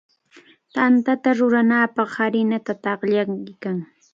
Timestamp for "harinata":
2.17-2.73